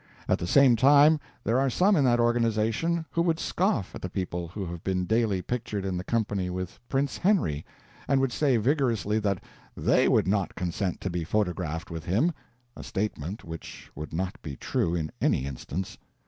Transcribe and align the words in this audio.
At 0.27 0.39
the 0.39 0.47
same 0.47 0.75
time, 0.75 1.19
there 1.43 1.59
are 1.59 1.69
some 1.69 1.95
in 1.95 2.03
that 2.05 2.19
organization 2.19 3.05
who 3.11 3.21
would 3.21 3.39
scoff 3.39 3.93
at 3.93 4.01
the 4.01 4.09
people 4.09 4.47
who 4.47 4.65
have 4.65 4.83
been 4.83 5.05
daily 5.05 5.43
pictured 5.43 5.85
in 5.85 6.01
company 6.01 6.49
with 6.49 6.79
Prince 6.89 7.17
Henry, 7.19 7.63
and 8.07 8.19
would 8.19 8.31
say 8.31 8.57
vigorously 8.57 9.19
that 9.19 9.43
_they 9.77 10.07
_would 10.09 10.25
not 10.25 10.55
consent 10.55 11.01
to 11.01 11.11
be 11.11 11.23
photographed 11.23 11.91
with 11.91 12.05
him 12.05 12.33
a 12.75 12.83
statement 12.83 13.43
which 13.43 13.91
would 13.93 14.11
not 14.11 14.41
be 14.41 14.55
true 14.55 14.95
in 14.95 15.11
any 15.21 15.45
instance. 15.45 15.99